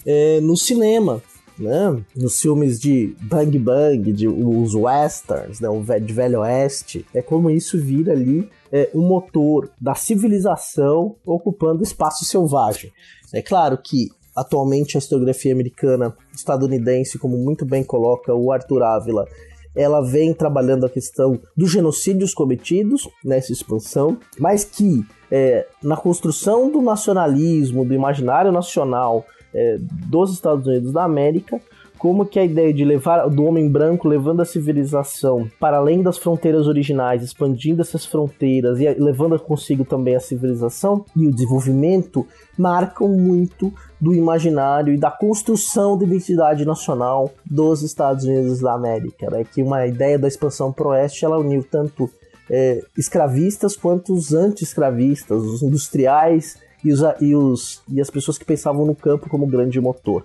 é, 0.05 0.39
no 0.41 0.55
cinema. 0.55 1.19
Né? 1.57 1.99
Nos 2.15 2.39
filmes 2.39 2.79
de 2.79 3.15
Bang 3.19 3.57
Bang, 3.57 4.13
de, 4.13 4.27
os 4.27 4.75
westerns, 4.75 5.59
né? 5.59 5.67
o 5.67 5.83
de 5.99 6.13
Velho 6.13 6.41
Oeste, 6.41 7.03
é 7.11 7.23
como 7.23 7.49
isso 7.49 7.75
vira 7.75 8.11
ali 8.11 8.47
é, 8.71 8.91
um 8.93 9.01
motor 9.01 9.71
da 9.81 9.95
civilização 9.95 11.15
ocupando 11.25 11.81
espaço 11.81 12.23
selvagem. 12.23 12.93
É 13.33 13.41
claro 13.41 13.79
que 13.83 14.11
atualmente 14.39 14.95
a 14.95 14.99
historiografia 14.99 15.53
americana 15.53 16.15
estadunidense, 16.33 17.19
como 17.19 17.37
muito 17.37 17.65
bem 17.65 17.83
coloca 17.83 18.33
o 18.33 18.51
Arthur 18.51 18.83
Ávila, 18.83 19.25
ela 19.75 20.01
vem 20.01 20.33
trabalhando 20.33 20.85
a 20.85 20.89
questão 20.89 21.39
dos 21.55 21.71
genocídios 21.71 22.33
cometidos 22.33 23.07
nessa 23.23 23.51
expansão, 23.51 24.17
mas 24.39 24.63
que 24.63 25.05
é, 25.31 25.67
na 25.83 25.95
construção 25.95 26.71
do 26.71 26.81
nacionalismo, 26.81 27.85
do 27.85 27.93
imaginário 27.93 28.51
nacional 28.51 29.25
é, 29.53 29.77
dos 30.07 30.33
Estados 30.33 30.65
Unidos 30.65 30.91
da 30.91 31.03
América, 31.03 31.61
como 31.99 32.25
que 32.25 32.39
a 32.39 32.45
ideia 32.45 32.73
de 32.73 32.85
levar 32.85 33.27
do 33.27 33.43
homem 33.43 33.69
branco 33.69 34.07
levando 34.07 34.41
a 34.41 34.45
civilização 34.45 35.51
para 35.59 35.77
além 35.77 36.01
das 36.01 36.17
fronteiras 36.17 36.65
originais, 36.65 37.21
expandindo 37.21 37.81
essas 37.81 38.05
fronteiras 38.05 38.79
e 38.79 38.89
levando 38.93 39.37
consigo 39.37 39.83
também 39.83 40.15
a 40.15 40.19
civilização 40.19 41.03
e 41.15 41.27
o 41.27 41.31
desenvolvimento 41.31 42.25
marcam 42.57 43.09
muito 43.09 43.73
do 43.99 44.15
imaginário 44.15 44.93
e 44.93 44.97
da 44.97 45.11
construção 45.11 45.97
da 45.97 46.05
identidade 46.05 46.63
nacional 46.63 47.33
dos 47.45 47.81
Estados 47.81 48.23
Unidos 48.23 48.61
da 48.61 48.73
América, 48.73 49.29
né? 49.29 49.43
que 49.43 49.61
uma 49.61 49.85
ideia 49.85 50.17
da 50.17 50.27
expansão 50.27 50.71
pro 50.71 50.89
oeste 50.89 51.25
ela 51.25 51.37
uniu 51.37 51.65
tanto 51.69 52.09
é, 52.49 52.81
escravistas 52.97 53.75
quanto 53.75 54.13
os 54.13 54.33
anti-escravistas, 54.33 55.43
os 55.43 55.61
industriais 55.61 56.57
e, 56.83 56.93
os, 56.93 57.01
e, 57.19 57.35
os, 57.35 57.81
e 57.91 57.99
as 57.99 58.09
pessoas 58.09 58.37
que 58.37 58.45
pensavam 58.45 58.85
no 58.85 58.95
campo 58.95 59.29
como 59.29 59.45
grande 59.45 59.81
motor 59.81 60.23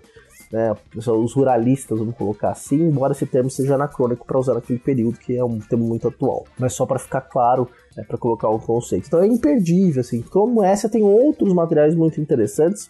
né, 0.54 0.72
os 0.94 1.32
ruralistas, 1.32 1.98
vamos 1.98 2.14
colocar 2.16 2.50
assim, 2.50 2.76
embora 2.76 3.12
esse 3.12 3.26
termo 3.26 3.50
seja 3.50 3.74
anacrônico 3.74 4.24
para 4.24 4.38
usar 4.38 4.54
naquele 4.54 4.78
período, 4.78 5.18
que 5.18 5.36
é 5.36 5.44
um 5.44 5.58
termo 5.58 5.84
muito 5.84 6.06
atual, 6.06 6.46
mas 6.56 6.74
só 6.74 6.86
para 6.86 7.00
ficar 7.00 7.22
claro, 7.22 7.68
né, 7.96 8.04
para 8.06 8.16
colocar 8.16 8.48
um 8.48 8.60
conceito. 8.60 9.08
Então 9.08 9.20
é 9.20 9.26
imperdível, 9.26 10.00
assim, 10.00 10.22
como 10.22 10.62
essa 10.62 10.88
tem 10.88 11.02
outros 11.02 11.52
materiais 11.52 11.96
muito 11.96 12.20
interessantes. 12.20 12.88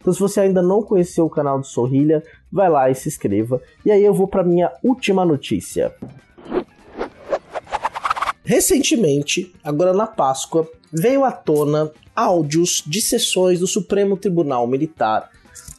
Então 0.00 0.12
se 0.12 0.18
você 0.18 0.40
ainda 0.40 0.60
não 0.60 0.82
conheceu 0.82 1.24
o 1.24 1.30
canal 1.30 1.60
do 1.60 1.64
Sorrilha, 1.64 2.20
vai 2.50 2.68
lá 2.68 2.90
e 2.90 2.96
se 2.96 3.08
inscreva. 3.08 3.62
E 3.86 3.92
aí 3.92 4.04
eu 4.04 4.12
vou 4.12 4.26
para 4.26 4.42
minha 4.42 4.72
última 4.82 5.24
notícia. 5.24 5.94
Recentemente, 8.44 9.54
agora 9.62 9.92
na 9.92 10.08
Páscoa, 10.08 10.68
veio 10.92 11.24
à 11.24 11.30
tona 11.30 11.92
áudios 12.14 12.82
de 12.84 13.00
sessões 13.00 13.60
do 13.60 13.68
Supremo 13.68 14.16
Tribunal 14.16 14.66
Militar 14.66 15.30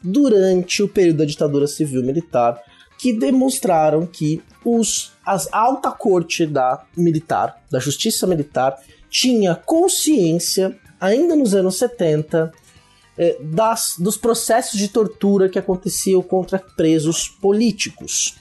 durante 0.06 0.84
o 0.84 0.88
período 0.88 1.18
da 1.18 1.26
ditadura 1.26 1.66
civil 1.66 2.04
militar 2.04 2.62
que 2.98 3.12
demonstraram 3.12 4.06
que 4.06 4.42
os, 4.64 5.12
as 5.26 5.52
alta 5.52 5.92
corte 5.92 6.46
da 6.46 6.86
militar, 6.96 7.62
da 7.70 7.80
justiça 7.80 8.26
militar, 8.26 8.78
tinha 9.10 9.56
consciência 9.56 10.78
ainda 11.00 11.36
nos 11.36 11.54
anos 11.54 11.78
70 11.78 12.54
eh, 13.18 13.38
das, 13.42 13.96
dos 14.00 14.16
processos 14.16 14.80
de 14.80 14.88
tortura 14.88 15.50
que 15.50 15.60
aconteciam 15.60 16.22
contra 16.22 16.60
presos 16.60 17.28
políticos. 17.28 18.36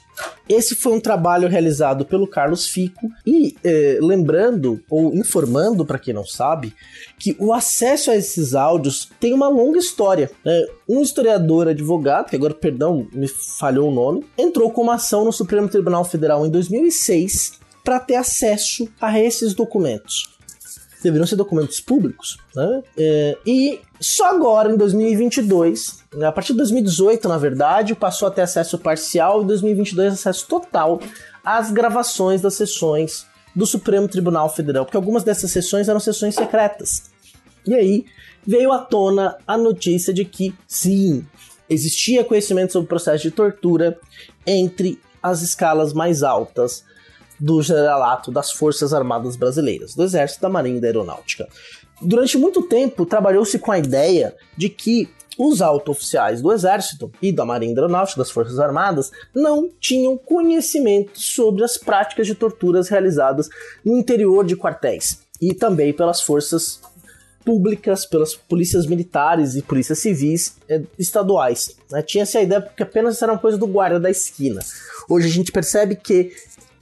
Esse 0.47 0.75
foi 0.75 0.93
um 0.93 0.99
trabalho 0.99 1.47
realizado 1.47 2.05
pelo 2.05 2.27
Carlos 2.27 2.67
Fico 2.67 3.09
e 3.25 3.55
eh, 3.63 3.97
lembrando 4.01 4.79
ou 4.89 5.13
informando 5.15 5.85
para 5.85 5.97
quem 5.97 6.13
não 6.13 6.25
sabe 6.25 6.73
que 7.17 7.35
o 7.39 7.51
acesso 7.51 8.11
a 8.11 8.15
esses 8.15 8.53
áudios 8.53 9.09
tem 9.19 9.33
uma 9.33 9.47
longa 9.47 9.79
história. 9.79 10.29
Né? 10.43 10.65
Um 10.87 11.01
historiador 11.01 11.67
advogado, 11.67 12.29
que 12.29 12.35
agora, 12.35 12.53
perdão, 12.53 13.07
me 13.11 13.27
falhou 13.27 13.89
o 13.89 13.93
nome, 13.93 14.25
entrou 14.37 14.71
com 14.71 14.83
uma 14.83 14.95
ação 14.95 15.25
no 15.25 15.31
Supremo 15.31 15.67
Tribunal 15.67 16.05
Federal 16.05 16.45
em 16.45 16.49
2006 16.49 17.59
para 17.83 17.99
ter 17.99 18.15
acesso 18.15 18.87
a 18.99 19.19
esses 19.19 19.53
documentos 19.53 20.34
deveriam 21.03 21.27
ser 21.27 21.35
documentos 21.35 21.79
públicos, 21.79 22.37
né? 22.55 22.83
É, 22.97 23.37
e 23.45 23.79
só 23.99 24.29
agora, 24.31 24.71
em 24.71 24.77
2022, 24.77 25.99
a 26.23 26.31
partir 26.31 26.53
de 26.53 26.57
2018, 26.57 27.27
na 27.27 27.37
verdade, 27.37 27.95
passou 27.95 28.27
a 28.27 28.31
ter 28.31 28.41
acesso 28.41 28.77
parcial 28.77 29.41
e 29.41 29.43
em 29.43 29.47
2022 29.47 30.13
acesso 30.13 30.47
total 30.47 30.99
às 31.43 31.71
gravações 31.71 32.41
das 32.41 32.55
sessões 32.55 33.25
do 33.55 33.65
Supremo 33.65 34.07
Tribunal 34.07 34.49
Federal, 34.49 34.85
porque 34.85 34.97
algumas 34.97 35.23
dessas 35.23 35.51
sessões 35.51 35.87
eram 35.87 35.99
sessões 35.99 36.35
secretas. 36.35 37.03
E 37.65 37.73
aí 37.73 38.05
veio 38.45 38.71
à 38.71 38.79
tona 38.79 39.37
a 39.47 39.57
notícia 39.57 40.13
de 40.13 40.25
que 40.25 40.53
sim, 40.67 41.25
existia 41.69 42.23
conhecimento 42.23 42.73
sobre 42.73 42.85
o 42.85 42.89
processo 42.89 43.23
de 43.23 43.31
tortura 43.31 43.97
entre 44.45 44.99
as 45.21 45.41
escalas 45.41 45.93
mais 45.93 46.21
altas 46.21 46.83
do 47.39 47.61
generalato 47.61 48.31
das 48.31 48.51
Forças 48.51 48.93
Armadas 48.93 49.35
Brasileiras, 49.35 49.95
do 49.95 50.03
Exército, 50.03 50.41
da 50.41 50.49
Marinha 50.49 50.77
e 50.77 50.81
da 50.81 50.87
Aeronáutica. 50.87 51.47
Durante 52.01 52.37
muito 52.37 52.61
tempo, 52.63 53.05
trabalhou-se 53.05 53.57
com 53.59 53.71
a 53.71 53.79
ideia 53.79 54.35
de 54.57 54.69
que 54.69 55.09
os 55.37 55.61
alto-oficiais 55.61 56.41
do 56.41 56.51
Exército 56.51 57.11
e 57.21 57.31
da 57.31 57.45
Marinha 57.45 57.75
Aeronáutica, 57.75 58.19
das 58.19 58.31
Forças 58.31 58.59
Armadas, 58.59 59.11
não 59.33 59.69
tinham 59.79 60.17
conhecimento 60.17 61.19
sobre 61.19 61.63
as 61.63 61.77
práticas 61.77 62.27
de 62.27 62.35
torturas 62.35 62.87
realizadas 62.87 63.49
no 63.83 63.97
interior 63.97 64.45
de 64.45 64.55
quartéis 64.55 65.19
e 65.41 65.53
também 65.53 65.91
pelas 65.91 66.21
forças 66.21 66.79
públicas, 67.43 68.05
pelas 68.05 68.33
polícias 68.33 68.87
militares 68.87 69.55
e 69.55 69.61
polícias 69.61 69.99
civis 69.99 70.55
eh, 70.67 70.81
estaduais. 70.97 71.75
Né? 71.91 72.01
Tinha-se 72.01 72.37
a 72.37 72.41
ideia 72.41 72.61
que 72.61 72.81
apenas 72.81 73.21
era 73.21 73.31
uma 73.31 73.37
coisa 73.37 73.57
do 73.57 73.67
guarda 73.67 73.99
da 73.99 74.09
esquina. 74.09 74.61
Hoje 75.07 75.27
a 75.27 75.31
gente 75.31 75.51
percebe 75.51 75.95
que 75.95 76.31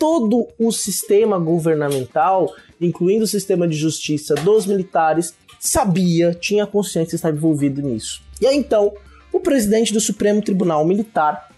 todo 0.04 0.50
o 0.60 0.70
sistema 0.70 1.40
governamental, 1.40 2.54
incluindo 2.82 3.24
o 3.24 3.28
sistema 3.28 3.66
de 3.66 3.78
justiça 3.78 4.36
dos 4.36 4.66
militares, 4.66 5.34
sabia, 5.58 6.34
tinha 6.34 6.68
consciência 6.68 7.12
de 7.12 7.16
estar 7.16 7.30
envolvido 7.30 7.82
nisso. 7.82 8.22
E 8.42 8.46
aí 8.46 8.58
então, 8.58 8.92
o 9.32 9.40
presidente 9.40 9.94
do 9.94 10.02
Supremo 10.02 10.42
Tribunal 10.42 10.86
Militar, 10.86 11.50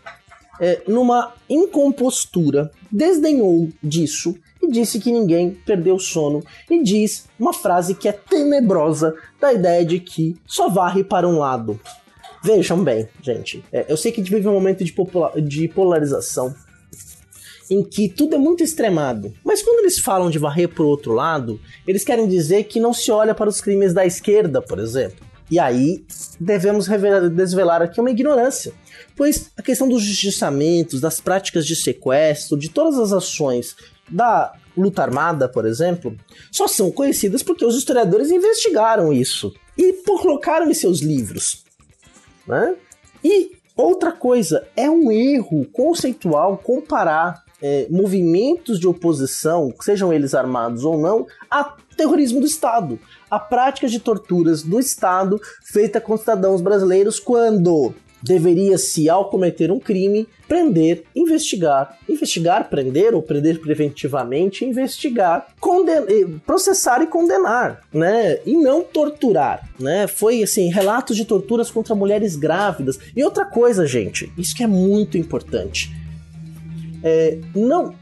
é, 0.62 0.84
numa 0.88 1.34
incompostura, 1.50 2.70
desdenhou 2.92 3.68
disso 3.82 4.36
e 4.62 4.70
disse 4.70 5.00
que 5.00 5.12
ninguém 5.12 5.50
perdeu 5.66 5.98
sono 5.98 6.44
e 6.70 6.84
diz 6.84 7.28
uma 7.40 7.52
frase 7.52 7.96
que 7.96 8.08
é 8.08 8.12
tenebrosa 8.12 9.16
da 9.42 9.52
ideia 9.54 9.84
de 9.84 10.00
que 10.00 10.38
só 10.46 10.70
varre 10.70 11.04
para 11.04 11.28
um 11.28 11.40
lado. 11.40 11.80
Vejam 12.44 12.84
bem, 12.84 13.08
gente, 13.24 13.66
é, 13.74 13.88
eu 13.90 13.98
sei 13.98 14.12
que 14.12 14.22
a 14.22 14.24
gente 14.24 14.32
vive 14.32 14.48
um 14.48 14.54
momento 14.54 14.84
de, 14.84 14.94
de 15.42 15.68
polarização 15.68 16.54
em 17.70 17.84
que 17.84 18.10
tudo 18.10 18.36
é 18.36 18.38
muito 18.38 18.64
extremado. 18.64 19.34
Mas 19.44 19.62
quando 19.62 19.80
eles 19.80 20.00
falam 20.00 20.30
de 20.30 20.40
varrer 20.40 20.70
para 20.70 20.84
o 20.84 20.88
outro 20.88 21.14
lado, 21.14 21.60
eles 21.88 22.04
querem 22.04 22.28
dizer 22.28 22.66
que 22.66 22.80
não 22.80 22.94
se 22.94 23.12
olha 23.12 23.34
para 23.34 23.50
os 23.50 23.62
crimes 23.62 23.94
da 23.94 24.06
esquerda, 24.06 24.62
por 24.62 24.80
exemplo. 24.80 25.26
E 25.50 25.60
aí 25.60 26.04
devemos 26.40 26.88
desvelar 27.36 27.82
aqui 27.82 28.00
uma 28.00 28.10
ignorância, 28.10 28.74
pois 29.16 29.52
a 29.56 29.62
questão 29.62 29.88
dos 29.88 30.02
justiçamentos, 30.02 31.00
das 31.00 31.22
práticas 31.22 31.66
de 31.66 31.76
sequestro, 31.76 32.58
de 32.58 32.70
todas 32.70 32.98
as 32.98 33.14
ações 33.14 33.76
da 34.10 34.54
luta 34.76 35.04
armada, 35.04 35.48
por 35.48 35.66
exemplo, 35.66 36.16
só 36.52 36.68
são 36.68 36.92
conhecidas 36.92 37.44
porque 37.44 37.64
os 37.64 37.76
historiadores 37.76 38.32
investigaram 38.32 39.14
isso 39.14 39.54
e 39.78 39.94
colocaram 40.04 40.70
em 40.70 40.74
seus 40.74 41.02
livros. 41.02 41.64
Né? 42.48 42.76
E 43.24 43.52
outra 43.76 44.12
coisa, 44.12 44.68
é 44.76 44.90
um 44.90 45.12
erro 45.12 45.66
conceitual 45.72 46.58
comparar 46.58 47.45
é, 47.68 47.88
movimentos 47.90 48.80
de 48.80 48.88
oposição, 48.88 49.74
sejam 49.82 50.14
eles 50.14 50.36
armados 50.36 50.86
ou 50.86 51.00
não, 51.00 51.26
a 51.50 51.76
terrorismo 51.98 52.40
do 52.40 52.46
Estado, 52.46 53.00
a 53.32 53.40
prática 53.40 53.88
de 53.88 54.00
torturas 54.00 54.62
do 54.62 54.80
Estado 54.80 55.42
feita 55.64 56.00
com 56.00 56.16
cidadãos 56.16 56.62
brasileiros 56.62 57.20
quando 57.20 57.92
deveria-se, 58.22 59.10
ao 59.10 59.30
cometer 59.32 59.72
um 59.72 59.80
crime, 59.80 60.28
prender, 60.48 61.06
investigar, 61.16 61.98
investigar, 62.08 62.70
prender 62.70 63.16
ou 63.16 63.24
prender 63.24 63.60
preventivamente, 63.60 64.64
investigar, 64.64 65.48
processar 66.46 67.02
e 67.02 67.08
condenar, 67.08 67.82
né? 67.92 68.40
E 68.46 68.56
não 68.56 68.84
torturar, 68.84 69.68
né? 69.80 70.06
Foi 70.06 70.44
assim, 70.44 70.70
relatos 70.70 71.16
de 71.16 71.26
torturas 71.26 71.72
contra 71.72 71.96
mulheres 71.96 72.36
grávidas. 72.36 73.00
E 73.16 73.24
outra 73.24 73.46
coisa, 73.46 73.88
gente, 73.88 74.32
isso 74.38 74.56
que 74.56 74.64
é 74.64 74.68
muito 74.68 75.18
importante 75.18 76.05
é, 77.06 77.38
não, 77.54 77.94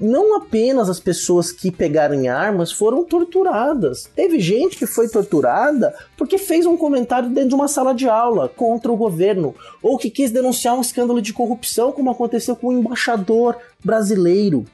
não 0.00 0.38
apenas 0.38 0.88
as 0.88 0.98
pessoas 0.98 1.52
que 1.52 1.70
pegaram 1.70 2.14
em 2.14 2.28
armas 2.28 2.72
foram 2.72 3.04
torturadas. 3.04 4.08
Teve 4.16 4.40
gente 4.40 4.78
que 4.78 4.86
foi 4.86 5.06
torturada 5.06 5.94
porque 6.16 6.38
fez 6.38 6.64
um 6.64 6.74
comentário 6.74 7.28
dentro 7.28 7.50
de 7.50 7.54
uma 7.54 7.68
sala 7.68 7.94
de 7.94 8.08
aula 8.08 8.48
contra 8.48 8.90
o 8.90 8.96
governo, 8.96 9.54
ou 9.82 9.98
que 9.98 10.08
quis 10.08 10.30
denunciar 10.30 10.74
um 10.74 10.80
escândalo 10.80 11.20
de 11.20 11.34
corrupção, 11.34 11.92
como 11.92 12.10
aconteceu 12.10 12.56
com 12.56 12.68
um 12.68 12.78
embaixador 12.78 13.58
brasileiro. 13.84 14.64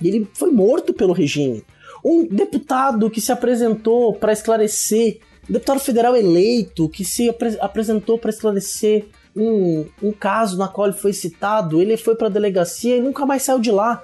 Ele 0.00 0.28
foi 0.34 0.50
morto 0.50 0.92
pelo 0.92 1.14
regime. 1.14 1.64
Um 2.04 2.26
deputado 2.26 3.10
que 3.10 3.20
se 3.20 3.32
apresentou 3.32 4.12
para 4.12 4.34
esclarecer, 4.34 5.20
um 5.48 5.54
deputado 5.54 5.80
federal 5.80 6.14
eleito 6.14 6.86
que 6.86 7.02
se 7.02 7.30
apre 7.30 7.56
apresentou 7.60 8.18
para 8.18 8.28
esclarecer 8.28 9.06
um, 9.36 9.86
um 10.02 10.12
caso 10.12 10.56
na 10.56 10.66
qual 10.66 10.88
ele 10.88 10.96
foi 10.96 11.12
citado, 11.12 11.80
ele 11.80 11.96
foi 11.96 12.16
para 12.16 12.28
a 12.28 12.30
delegacia 12.30 12.96
e 12.96 13.00
nunca 13.00 13.26
mais 13.26 13.42
saiu 13.42 13.58
de 13.58 13.70
lá. 13.70 14.02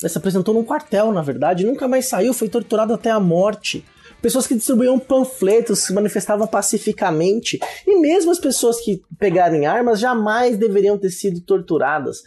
Ele 0.00 0.08
se 0.08 0.18
apresentou 0.18 0.54
num 0.54 0.64
quartel, 0.64 1.12
na 1.12 1.22
verdade, 1.22 1.64
nunca 1.64 1.86
mais 1.86 2.08
saiu, 2.08 2.34
foi 2.34 2.48
torturado 2.48 2.92
até 2.92 3.10
a 3.10 3.20
morte. 3.20 3.84
Pessoas 4.20 4.48
que 4.48 4.54
distribuíam 4.56 4.98
panfletos, 4.98 5.80
se 5.80 5.92
manifestavam 5.92 6.46
pacificamente, 6.46 7.58
e 7.86 8.00
mesmo 8.00 8.32
as 8.32 8.40
pessoas 8.40 8.80
que 8.80 9.00
pegaram 9.16 9.64
armas 9.64 10.00
jamais 10.00 10.56
deveriam 10.56 10.98
ter 10.98 11.10
sido 11.10 11.40
torturadas. 11.40 12.22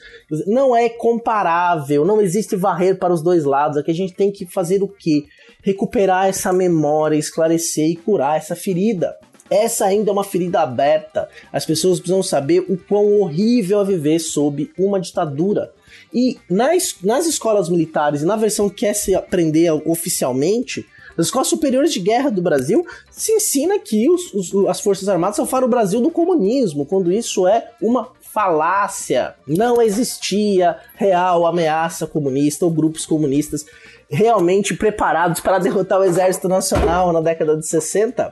Não 0.47 0.73
é 0.73 0.88
comparável, 0.88 2.05
não 2.05 2.21
existe 2.21 2.55
varrer 2.55 2.97
para 2.97 3.13
os 3.13 3.21
dois 3.21 3.43
lados. 3.43 3.77
Aqui 3.77 3.91
a 3.91 3.95
gente 3.95 4.13
tem 4.13 4.31
que 4.31 4.45
fazer 4.45 4.81
o 4.81 4.88
quê? 4.88 5.25
Recuperar 5.61 6.27
essa 6.27 6.53
memória, 6.53 7.17
esclarecer 7.17 7.89
e 7.89 7.95
curar 7.97 8.38
essa 8.38 8.55
ferida. 8.55 9.13
Essa 9.51 9.86
ainda 9.86 10.10
é 10.10 10.13
uma 10.13 10.24
ferida 10.24 10.62
aberta. 10.62 11.27
As 11.51 11.65
pessoas 11.65 12.00
precisam 12.00 12.24
saber 12.24 12.62
o 12.70 12.77
quão 12.77 13.20
horrível 13.20 13.81
é 13.81 13.86
viver 13.86 14.17
sob 14.20 14.72
uma 14.79 14.98
ditadura. 14.98 15.74
E 16.13 16.38
nas, 16.50 16.96
nas 17.03 17.25
escolas 17.25 17.67
militares, 17.67 18.24
na 18.24 18.38
versão 18.38 18.70
que 18.70 18.77
quer 18.77 18.93
se 18.93 19.13
aprender 19.13 19.70
oficialmente, 19.86 20.86
nas 21.17 21.27
escolas 21.27 21.50
superiores 21.50 21.91
de 21.91 22.00
guerra 22.00 22.31
do 22.31 22.41
Brasil, 22.41 22.86
se 23.10 23.34
ensina 23.34 23.77
que 23.77 24.10
os, 24.10 24.34
os, 24.34 24.67
as 24.70 24.79
Forças 24.79 25.10
Armadas 25.10 25.36
salvaram 25.36 25.67
o 25.67 25.70
Brasil 25.70 26.00
do 26.00 26.10
comunismo, 26.10 26.86
quando 26.86 27.12
isso 27.12 27.46
é 27.46 27.72
uma 27.81 28.08
falácia. 28.22 29.36
Não 29.46 29.81
existia 29.81 30.77
real 30.96 31.46
ameaça 31.46 32.08
comunista 32.08 32.63
ou 32.63 32.72
grupos 32.72 33.05
comunistas 33.05 33.65
realmente 34.10 34.74
preparados 34.74 35.41
para 35.41 35.60
derrotar 35.60 36.00
o 36.00 36.05
Exército 36.05 36.48
Nacional 36.48 37.12
na 37.12 37.20
década 37.20 37.58
de 37.58 37.67
60. 37.67 38.31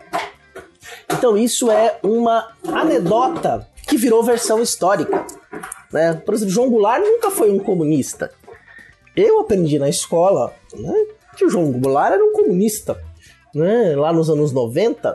Então 1.11 1.37
isso 1.37 1.71
é 1.71 1.97
uma 2.03 2.49
anedota 2.67 3.67
que 3.87 3.97
virou 3.97 4.23
versão 4.23 4.61
histórica. 4.61 5.25
Né? 5.91 6.13
Por 6.13 6.33
exemplo, 6.33 6.53
João 6.53 6.69
Goulart 6.69 7.01
nunca 7.01 7.31
foi 7.31 7.51
um 7.51 7.59
comunista. 7.59 8.31
Eu 9.15 9.39
aprendi 9.39 9.79
na 9.79 9.89
escola 9.89 10.53
né, 10.73 10.93
que 11.35 11.45
o 11.45 11.49
João 11.49 11.71
Goulart 11.71 12.13
era 12.13 12.23
um 12.23 12.33
comunista. 12.33 13.01
Né, 13.51 13.95
lá 13.95 14.13
nos 14.13 14.29
anos 14.29 14.51
90. 14.51 15.11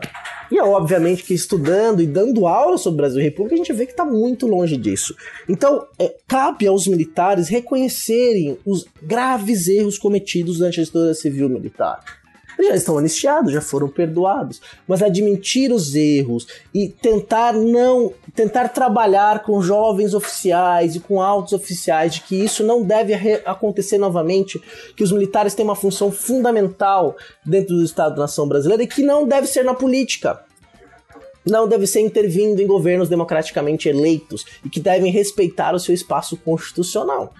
E 0.51 0.57
é 0.57 0.63
obviamente 0.63 1.23
que 1.23 1.33
estudando 1.33 2.01
e 2.01 2.05
dando 2.05 2.45
aula 2.45 2.77
sobre 2.77 2.97
Brasil 2.97 3.21
e 3.21 3.23
República, 3.23 3.55
a 3.55 3.57
gente 3.57 3.71
vê 3.71 3.85
que 3.85 3.93
está 3.93 4.03
muito 4.03 4.45
longe 4.45 4.75
disso. 4.75 5.15
Então, 5.47 5.87
é, 5.97 6.13
cabe 6.27 6.67
aos 6.67 6.85
militares 6.85 7.47
reconhecerem 7.47 8.57
os 8.65 8.85
graves 9.01 9.69
erros 9.69 9.97
cometidos 9.97 10.57
durante 10.57 10.81
a 10.81 10.83
história 10.83 11.13
civil 11.13 11.47
militar 11.47 12.03
já 12.59 12.75
estão 12.75 12.97
anistiados, 12.97 13.51
já 13.51 13.61
foram 13.61 13.87
perdoados. 13.87 14.61
Mas 14.87 15.01
admitir 15.01 15.71
os 15.71 15.95
erros 15.95 16.47
e 16.73 16.89
tentar 16.89 17.53
não. 17.53 18.13
tentar 18.33 18.69
trabalhar 18.69 19.43
com 19.43 19.61
jovens 19.61 20.13
oficiais 20.13 20.95
e 20.95 20.99
com 20.99 21.21
altos 21.21 21.53
oficiais 21.53 22.15
de 22.15 22.21
que 22.21 22.35
isso 22.35 22.63
não 22.63 22.83
deve 22.83 23.13
acontecer 23.45 23.97
novamente, 23.97 24.61
que 24.95 25.03
os 25.03 25.11
militares 25.11 25.53
têm 25.53 25.65
uma 25.65 25.75
função 25.75 26.11
fundamental 26.11 27.15
dentro 27.45 27.75
do 27.75 27.83
Estado-nação 27.83 28.47
brasileiro 28.47 28.83
e 28.83 28.87
que 28.87 29.03
não 29.03 29.27
deve 29.27 29.47
ser 29.47 29.63
na 29.63 29.73
política 29.73 30.43
não 31.45 31.67
deve 31.67 31.85
ser 31.85 31.99
intervindo 31.99 32.59
em 32.59 32.67
governos 32.67 33.07
democraticamente 33.07 33.87
eleitos 33.87 34.45
e 34.63 34.69
que 34.69 34.79
devem 34.79 35.11
respeitar 35.11 35.75
o 35.75 35.79
seu 35.79 35.93
espaço 35.93 36.35
constitucional. 36.37 37.33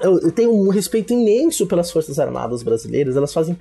Eu 0.00 0.32
tenho 0.32 0.52
um 0.52 0.68
respeito 0.68 1.12
imenso 1.12 1.66
pelas 1.66 1.90
Forças 1.90 2.18
Armadas 2.18 2.62
brasileiras, 2.62 3.16
elas 3.16 3.32
fazem 3.32 3.54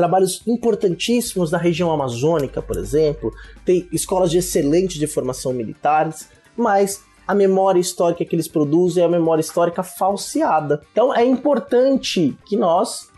trabalhos 0.00 0.42
importantíssimos 0.46 1.50
da 1.50 1.58
região 1.58 1.92
amazônica, 1.92 2.62
por 2.62 2.78
exemplo, 2.78 3.30
tem 3.66 3.86
escolas 3.92 4.30
de 4.30 4.38
excelente 4.38 4.98
de 4.98 5.06
formação 5.06 5.52
militares, 5.52 6.28
mas 6.56 7.02
a 7.28 7.34
memória 7.34 7.78
histórica 7.78 8.24
que 8.24 8.34
eles 8.34 8.48
produzem 8.48 9.02
é 9.02 9.06
a 9.06 9.10
memória 9.10 9.42
histórica 9.42 9.82
falseada. 9.82 10.80
Então 10.90 11.14
é 11.14 11.22
importante 11.22 12.34
que 12.46 12.56
nós 12.56 13.10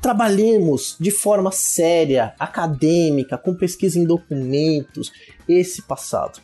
trabalhemos 0.00 0.96
de 1.00 1.10
forma 1.10 1.50
séria, 1.50 2.32
acadêmica, 2.38 3.36
com 3.36 3.52
pesquisa 3.52 3.98
em 3.98 4.04
documentos, 4.04 5.12
esse 5.48 5.82
passado. 5.82 6.40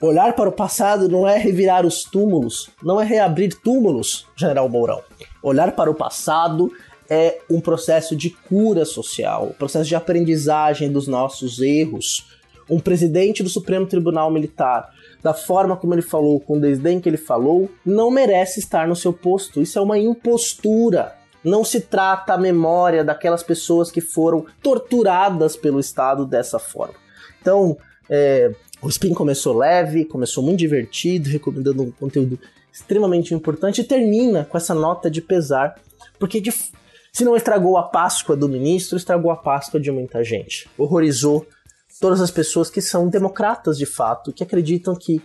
Olhar 0.00 0.34
para 0.34 0.48
o 0.48 0.52
passado 0.52 1.10
não 1.10 1.28
é 1.28 1.36
revirar 1.36 1.84
os 1.84 2.04
túmulos, 2.04 2.70
não 2.82 2.98
é 2.98 3.04
reabrir 3.04 3.54
túmulos, 3.54 4.26
General 4.34 4.66
Mourão. 4.66 5.02
Olhar 5.42 5.72
para 5.76 5.90
o 5.90 5.94
passado 5.94 6.72
é 7.10 7.40
um 7.50 7.60
processo 7.60 8.14
de 8.14 8.30
cura 8.30 8.84
social, 8.84 9.48
um 9.50 9.52
processo 9.52 9.88
de 9.88 9.96
aprendizagem 9.96 10.90
dos 10.90 11.08
nossos 11.08 11.60
erros. 11.60 12.28
Um 12.68 12.78
presidente 12.78 13.42
do 13.42 13.48
Supremo 13.48 13.84
Tribunal 13.84 14.30
Militar, 14.30 14.94
da 15.20 15.34
forma 15.34 15.76
como 15.76 15.92
ele 15.92 16.02
falou, 16.02 16.38
com 16.38 16.56
o 16.56 16.60
desdém 16.60 17.00
que 17.00 17.08
ele 17.08 17.16
falou, 17.16 17.68
não 17.84 18.12
merece 18.12 18.60
estar 18.60 18.86
no 18.86 18.94
seu 18.94 19.12
posto. 19.12 19.60
Isso 19.60 19.76
é 19.76 19.82
uma 19.82 19.98
impostura. 19.98 21.16
Não 21.42 21.64
se 21.64 21.80
trata 21.80 22.34
a 22.34 22.38
memória 22.38 23.02
daquelas 23.02 23.42
pessoas 23.42 23.90
que 23.90 24.00
foram 24.00 24.46
torturadas 24.62 25.56
pelo 25.56 25.80
Estado 25.80 26.24
dessa 26.24 26.60
forma. 26.60 26.94
Então, 27.40 27.76
é, 28.08 28.54
o 28.80 28.88
Spin 28.88 29.14
começou 29.14 29.56
leve, 29.56 30.04
começou 30.04 30.44
muito 30.44 30.60
divertido, 30.60 31.28
recomendando 31.28 31.82
um 31.82 31.90
conteúdo 31.90 32.38
extremamente 32.72 33.34
importante 33.34 33.80
e 33.80 33.84
termina 33.84 34.44
com 34.44 34.56
essa 34.56 34.74
nota 34.74 35.10
de 35.10 35.20
pesar, 35.20 35.74
porque 36.20 36.40
de, 36.40 36.52
se 37.12 37.24
não 37.24 37.36
estragou 37.36 37.76
a 37.76 37.82
Páscoa 37.82 38.36
do 38.36 38.48
ministro, 38.48 38.96
estragou 38.96 39.30
a 39.30 39.36
Páscoa 39.36 39.80
de 39.80 39.90
muita 39.90 40.22
gente. 40.22 40.68
Horrorizou 40.78 41.46
todas 42.00 42.20
as 42.20 42.30
pessoas 42.30 42.70
que 42.70 42.80
são 42.80 43.08
democratas 43.08 43.76
de 43.76 43.86
fato, 43.86 44.32
que 44.32 44.42
acreditam 44.42 44.94
que 44.94 45.22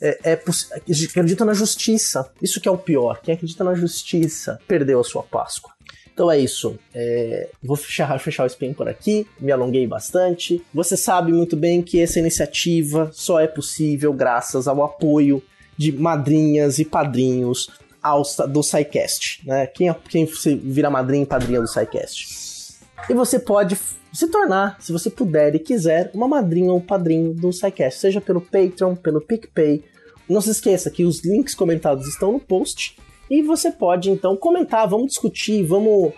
é, 0.00 0.32
é 0.32 0.32
acreditam 0.32 1.46
na 1.46 1.54
justiça. 1.54 2.30
Isso 2.40 2.60
que 2.60 2.68
é 2.68 2.70
o 2.70 2.78
pior. 2.78 3.20
Quem 3.22 3.34
acredita 3.34 3.64
na 3.64 3.74
justiça 3.74 4.58
perdeu 4.66 5.00
a 5.00 5.04
sua 5.04 5.22
Páscoa. 5.22 5.72
Então 6.12 6.30
é 6.30 6.38
isso. 6.38 6.76
É, 6.92 7.48
vou 7.62 7.76
fechar, 7.76 8.18
fechar 8.18 8.42
o 8.42 8.46
spin 8.46 8.72
por 8.72 8.88
aqui. 8.88 9.26
Me 9.40 9.52
alonguei 9.52 9.86
bastante. 9.86 10.60
Você 10.74 10.96
sabe 10.96 11.32
muito 11.32 11.56
bem 11.56 11.80
que 11.80 12.00
essa 12.00 12.18
iniciativa 12.18 13.10
só 13.12 13.38
é 13.38 13.46
possível 13.46 14.12
graças 14.12 14.66
ao 14.66 14.82
apoio 14.82 15.42
de 15.76 15.92
madrinhas 15.92 16.80
e 16.80 16.84
padrinhos 16.84 17.70
ao, 18.02 18.22
do 18.48 18.62
SciCast. 18.62 19.46
Né? 19.46 19.66
Quem, 19.66 19.94
quem 20.08 20.26
vira 20.62 20.90
madrinha 20.90 21.22
e 21.22 21.26
padrinha 21.26 21.60
do 21.60 21.68
SciCast? 21.68 22.78
E 23.08 23.14
você 23.14 23.38
pode 23.38 23.78
se 24.12 24.28
tornar, 24.28 24.76
se 24.80 24.92
você 24.92 25.10
puder 25.10 25.54
e 25.54 25.58
quiser, 25.58 26.10
uma 26.14 26.26
madrinha 26.26 26.72
ou 26.72 26.80
padrinho 26.80 27.32
do 27.34 27.52
SciCast, 27.52 28.00
seja 28.00 28.20
pelo 28.20 28.40
Patreon, 28.40 28.96
pelo 28.96 29.20
PicPay. 29.20 29.84
Não 30.28 30.40
se 30.40 30.50
esqueça 30.50 30.90
que 30.90 31.04
os 31.04 31.24
links 31.24 31.54
comentados 31.54 32.06
estão 32.06 32.32
no 32.32 32.40
post 32.40 32.96
e 33.30 33.42
você 33.42 33.70
pode 33.70 34.10
então 34.10 34.36
comentar, 34.36 34.88
vamos 34.88 35.08
discutir, 35.08 35.62
vamos, 35.62 36.12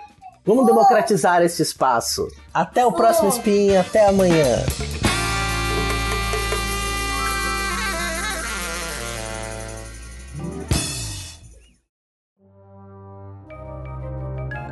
vamos 0.44 0.66
democratizar 0.66 1.42
esse 1.42 1.62
espaço. 1.62 2.26
Até 2.54 2.84
o 2.86 2.92
próximo 2.92 3.28
Spin, 3.28 3.76
até 3.76 4.06
amanhã. 4.06 4.64